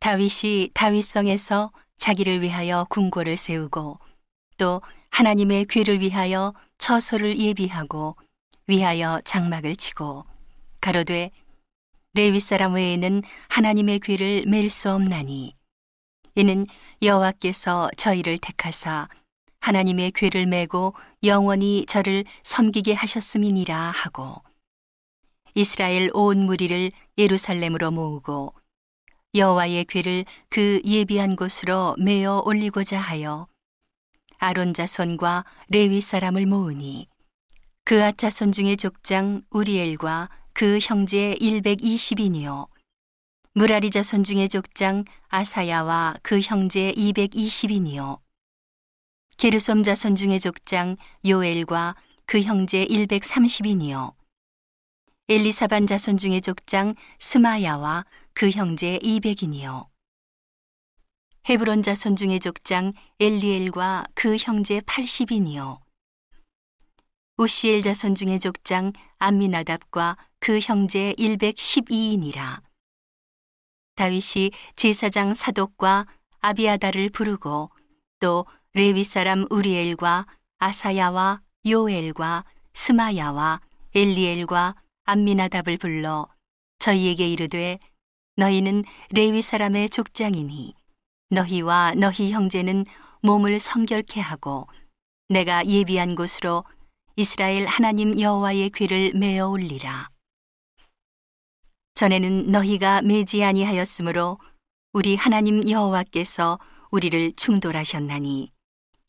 다윗이 0.00 0.70
다윗성에서 0.74 1.72
자기를 1.98 2.40
위하여 2.40 2.86
궁궐을 2.88 3.36
세우고 3.36 3.98
또 4.56 4.80
하나님의 5.10 5.66
귀를 5.66 6.00
위하여 6.00 6.54
처소를 6.78 7.38
예비하고 7.38 8.16
위하여 8.66 9.20
장막을 9.24 9.76
치고 9.76 10.24
가로되 10.80 11.30
레위 12.14 12.40
사람 12.40 12.74
외에는 12.74 13.22
하나님의 13.48 14.00
귀를 14.00 14.44
맬 14.46 14.68
수 14.68 14.90
없나니 14.90 15.54
이는 16.34 16.66
여호와께서 17.02 17.90
저희를 17.96 18.38
택하사 18.38 19.08
하나님의 19.60 20.12
귀를 20.12 20.46
메고 20.46 20.94
영원히 21.22 21.84
저를 21.86 22.24
섬기게 22.44 22.94
하셨음이니라 22.94 23.76
하고 23.90 24.42
이스라엘 25.54 26.10
온 26.14 26.46
무리를 26.46 26.90
예루살렘으로 27.18 27.90
모으고 27.90 28.54
여호와의 29.34 29.84
귀를 29.84 30.24
그 30.48 30.80
예비한 30.84 31.36
곳으로 31.36 31.94
메어 31.98 32.42
올리고자 32.44 32.98
하여 32.98 33.46
아론 34.38 34.74
자손과 34.74 35.44
레위 35.68 36.00
사람을 36.00 36.46
모으니 36.46 37.06
그앗 37.84 38.18
자손 38.18 38.50
중의 38.50 38.76
족장 38.76 39.42
우리엘과 39.50 40.30
그 40.52 40.78
형제 40.82 41.36
120인이요. 41.40 42.68
무라리 43.52 43.90
자손 43.90 44.24
중의 44.24 44.48
족장 44.48 45.04
아사야와 45.28 46.16
그 46.22 46.40
형제 46.40 46.92
220인이요. 46.92 48.18
게르솜 49.36 49.84
자손 49.84 50.16
중의 50.16 50.40
족장 50.40 50.96
요엘과 51.24 51.94
그 52.26 52.42
형제 52.42 52.84
130인이요 52.84 54.19
엘리사반 55.30 55.86
자손 55.86 56.16
중의 56.16 56.40
족장 56.40 56.90
스마야와 57.20 58.04
그 58.32 58.50
형제 58.50 58.98
200인이요. 58.98 59.86
헤브론 61.48 61.84
자손 61.84 62.16
중의 62.16 62.40
족장 62.40 62.92
엘리엘과 63.20 64.06
그 64.14 64.36
형제 64.40 64.80
80인이요. 64.80 65.78
우시엘 67.36 67.82
자손 67.82 68.16
중의 68.16 68.40
족장 68.40 68.92
암미나답과 69.20 70.16
그 70.40 70.58
형제 70.58 71.14
112인이라. 71.16 72.62
다윗이 73.94 74.50
제사장 74.74 75.34
사독과 75.34 76.08
아비아다를 76.40 77.08
부르고 77.10 77.70
또 78.18 78.46
레위 78.74 79.04
사람 79.04 79.46
우리엘과 79.48 80.26
아사야와 80.58 81.40
요엘과 81.64 82.44
스마야와 82.74 83.60
엘리엘과 83.94 84.74
암미나답을 85.04 85.78
불러 85.78 86.28
저희에게 86.78 87.28
이르되 87.28 87.78
너희는 88.36 88.84
레위 89.10 89.42
사람의 89.42 89.90
족장이니 89.90 90.74
너희와 91.30 91.94
너희 91.96 92.32
형제는 92.32 92.84
몸을 93.22 93.60
성결케 93.60 94.20
하고 94.20 94.66
내가 95.28 95.64
예비한 95.66 96.14
곳으로 96.16 96.64
이스라엘 97.16 97.66
하나님 97.66 98.18
여호와의 98.18 98.70
귀를 98.70 99.12
메어 99.14 99.48
올리라. 99.48 100.08
전에는 101.94 102.50
너희가 102.50 103.02
매지 103.02 103.44
아니하였으므로 103.44 104.38
우리 104.92 105.16
하나님 105.16 105.68
여호와께서 105.68 106.58
우리를 106.90 107.34
충돌하셨나니 107.36 108.50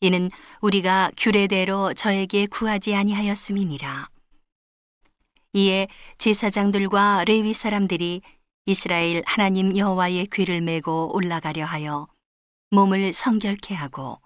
이는 0.00 0.30
우리가 0.60 1.10
규례대로 1.16 1.94
저에게 1.94 2.46
구하지 2.46 2.94
아니하였음이니라. 2.94 4.11
이에 5.54 5.86
제사장들과 6.18 7.24
레위 7.26 7.52
사람들이 7.52 8.22
이스라엘 8.64 9.22
하나님 9.26 9.76
여호와의 9.76 10.28
귀를 10.32 10.60
메고 10.62 11.14
올라가려 11.14 11.64
하여 11.64 12.08
몸을 12.70 13.12
성결케 13.12 13.74
하고 13.74 14.18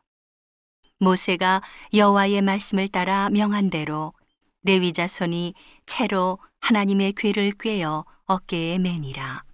모세가 0.99 1.63
여호와의 1.93 2.43
말씀을 2.43 2.89
따라 2.89 3.29
명한 3.31 3.71
대로 3.71 4.13
레위 4.63 4.93
자손이 4.93 5.55
채로 5.87 6.39
하나님의 6.61 7.13
귀를 7.15 7.53
꿰어 7.53 8.05
어깨에 8.27 8.79
매니라. 8.79 9.45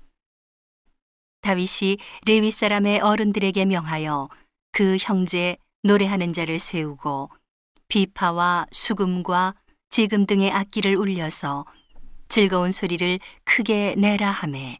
다윗이 1.43 1.99
레위 2.27 2.50
사람의 2.50 3.00
어른들에게 3.00 3.65
명하여 3.65 4.28
그 4.72 4.97
형제 5.00 5.56
노래하는 5.82 6.32
자를 6.32 6.59
세우고 6.59 7.31
비파와 7.88 8.66
수금과 8.72 9.55
지금 9.92 10.25
등의 10.25 10.50
악기를 10.50 10.97
울려서 10.97 11.66
즐거운 12.30 12.72
소리를 12.72 13.19
크게 13.44 13.94
내라 13.98 14.30
하매. 14.30 14.78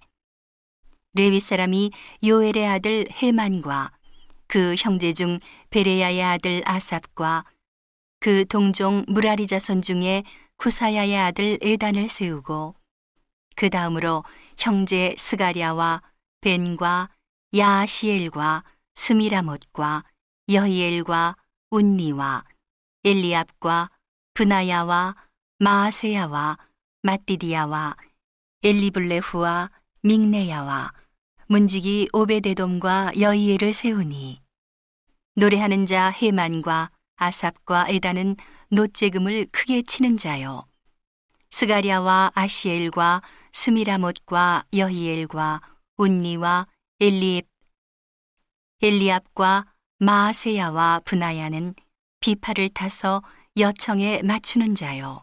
레위 1.13 1.39
사람이 1.39 1.91
요엘의 2.25 2.67
아들 2.67 3.05
헤만과 3.23 3.93
그 4.47 4.75
형제 4.79 5.13
중 5.13 5.39
베레야의 5.69 6.23
아들 6.23 6.63
아삽과 6.65 7.45
그 8.21 8.47
동종 8.47 9.05
무라리 9.07 9.47
자손 9.47 9.83
중에 9.83 10.23
구사야의 10.57 11.15
아들 11.19 11.59
에단을 11.61 12.09
세우고 12.09 12.75
그 13.55 13.69
다음으로 13.69 14.25
형제 14.57 15.15
스가랴와 15.19 16.01
벤과 16.41 17.11
야시엘과 17.55 18.65
스미라못과 18.95 20.05
여히엘과 20.49 21.37
운니와 21.69 22.45
엘리압과 23.05 23.91
브나야와 24.35 25.15
마아세야와 25.59 26.57
마띠디야와 27.03 27.97
엘리블레후와 28.63 29.71
믹네야와 30.03 30.93
문지기 31.49 32.09
오베데돔과 32.15 33.13
여이엘을 33.21 33.75
세우니 33.75 34.41
노래하는 35.35 35.85
자 35.85 36.09
헤만과 36.11 36.91
아삽과 37.17 37.87
에다는 37.89 38.37
노재금을 38.71 39.49
크게 39.53 39.83
치는 39.83 40.17
자요. 40.17 40.65
스가랴와 41.51 42.33
아시엘과 42.35 43.21
스미라못과 43.53 44.65
여히엘과 44.75 45.61
운니와 45.99 46.67
엘리압 47.01 47.45
엘리압과 48.81 49.67
마아세야와 49.99 51.03
분하야는 51.05 51.75
비파를 52.21 52.71
타서 52.71 53.23
여청에 53.59 54.23
맞추는 54.23 54.75
자요. 54.75 55.23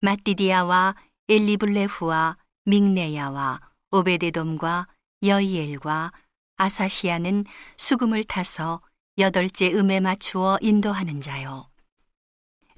마띠디아와 0.00 0.94
엘리블레후와 1.28 2.38
믹네야와 2.64 3.60
오베데돔과 3.90 4.88
여이엘과 5.22 6.12
아사시아는 6.56 7.44
수금을 7.76 8.24
타서 8.24 8.80
여덟째 9.18 9.70
음에 9.74 10.00
맞추어 10.00 10.56
인도하는 10.62 11.20
자요. 11.20 11.68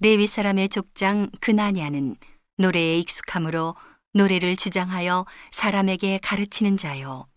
레위 0.01 0.27
사람의 0.27 0.71
족장 0.71 1.31
그나냐는 1.41 2.17
노래에 2.57 2.99
익숙함으로 2.99 3.77
노래를 4.13 4.57
주장하여 4.57 5.25
사람에게 5.53 6.19
가르치는 6.21 6.77
자요. 6.79 7.29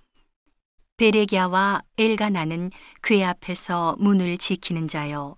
베레기아와 0.98 1.84
엘가나는 2.00 2.72
궤 3.04 3.24
앞에서 3.24 3.96
문을 4.00 4.40
지키는 4.40 4.88
자요. 4.88 5.36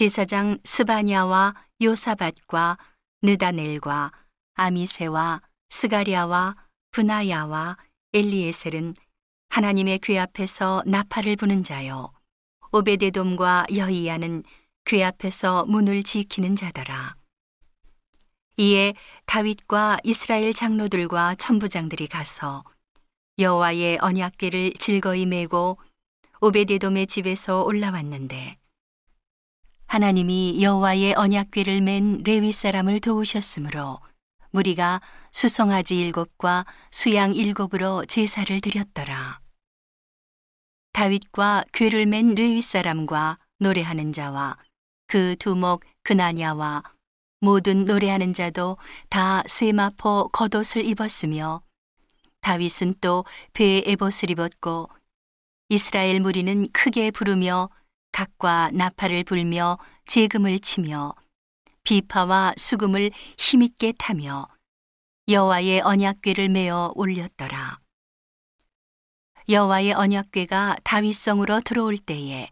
제사장 0.00 0.56
스바냐와 0.64 1.54
요사밭과 1.82 2.78
느다넬과 3.20 4.12
아미세와 4.54 5.42
스가랴와 5.68 6.56
분하야와 6.90 7.76
엘리에셀은 8.14 8.94
하나님의 9.50 9.98
궤 9.98 10.18
앞에서 10.18 10.82
나팔을 10.86 11.36
부는 11.36 11.64
자요. 11.64 12.14
오베데돔과 12.72 13.66
여이야는 13.76 14.42
궤 14.86 15.04
앞에서 15.04 15.66
문을 15.66 16.02
지키는 16.02 16.56
자더라. 16.56 17.14
이에 18.56 18.94
다윗과 19.26 19.98
이스라엘 20.02 20.54
장로들과 20.54 21.34
천부장들이 21.34 22.06
가서 22.06 22.64
여호와의 23.38 23.98
언약궤를 24.00 24.72
즐거이 24.78 25.26
메고 25.26 25.76
오베데돔의 26.40 27.06
집에서 27.06 27.60
올라왔는데 27.64 28.59
하나님이 29.90 30.62
여호와의 30.62 31.14
언약궤를 31.14 31.80
맨 31.80 32.22
레위 32.22 32.52
사람을 32.52 33.00
도우셨으므로 33.00 33.98
무리가 34.52 35.00
수송아지 35.32 35.98
일곱과 35.98 36.64
수양 36.92 37.34
일곱으로 37.34 38.04
제사를 38.06 38.60
드렸더라. 38.60 39.40
다윗과 40.92 41.64
궤를 41.72 42.06
맨 42.06 42.36
레위 42.36 42.62
사람과 42.62 43.40
노래하는 43.58 44.12
자와 44.12 44.58
그 45.08 45.34
두목 45.40 45.82
그나냐와 46.04 46.84
모든 47.40 47.84
노래하는 47.84 48.32
자도 48.32 48.78
다 49.08 49.42
세마포 49.48 50.28
겉옷을 50.28 50.86
입었으며 50.86 51.62
다윗은 52.42 52.94
또 53.00 53.24
배에 53.54 53.82
에봇을 53.86 54.30
입었고 54.30 54.88
이스라엘 55.68 56.20
무리는 56.20 56.68
크게 56.70 57.10
부르며 57.10 57.70
각과 58.12 58.70
나팔을 58.72 59.24
불며 59.24 59.78
재금을 60.06 60.58
치며 60.58 61.14
비파와 61.84 62.54
수금을 62.56 63.10
힘있게 63.38 63.92
타며 63.98 64.48
여호와의 65.28 65.80
언약궤를 65.80 66.48
메어 66.48 66.92
올렸더라. 66.94 67.78
여호와의 69.48 69.92
언약궤가 69.92 70.78
다윗성으로 70.84 71.60
들어올 71.60 71.98
때에 71.98 72.50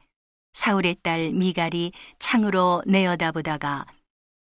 사울의 0.54 0.96
딸 1.02 1.32
미갈이 1.32 1.92
창으로 2.18 2.82
내어다보다가 2.86 3.86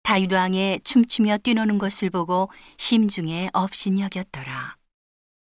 다윗 0.03 0.31
왕의 0.31 0.81
춤추며 0.83 1.39
뛰노는 1.39 1.79
것을 1.79 2.11
보고 2.11 2.49
심중에 2.77 3.49
업신여겼더라. 3.53 4.77